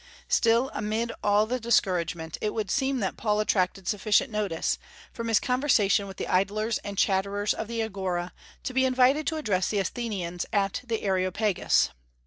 Still, 0.29 0.71
amid 0.73 1.11
all 1.23 1.45
this 1.45 1.61
discouragement, 1.61 2.35
it 2.41 2.55
would 2.55 2.71
seem 2.71 3.01
that 3.01 3.17
Paul 3.17 3.39
attracted 3.39 3.87
sufficient 3.87 4.31
notice, 4.31 4.79
from 5.13 5.27
his 5.27 5.39
conversation 5.39 6.07
with 6.07 6.17
the 6.17 6.27
idlers 6.27 6.79
and 6.79 6.97
chatterers 6.97 7.53
of 7.53 7.67
the 7.67 7.83
Agora, 7.83 8.33
to 8.63 8.73
be 8.73 8.83
invited 8.83 9.27
to 9.27 9.37
address 9.37 9.69
the 9.69 9.77
Athenians 9.77 10.47
at 10.51 10.81
the 10.83 11.03
Areopagus. 11.03 11.91